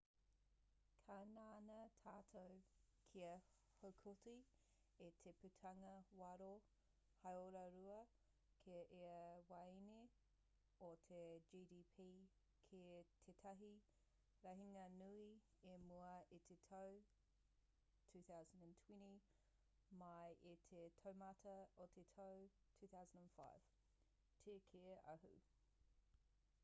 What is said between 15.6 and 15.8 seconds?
i